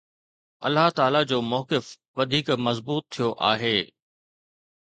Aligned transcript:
الله 0.69 0.87
تعاليٰ 0.99 1.21
جو 1.31 1.39
موقف 1.51 1.85
وڌيڪ 2.17 2.47
مضبوط 2.69 3.03
ٿيو 3.15 3.29
آهي. 3.51 3.77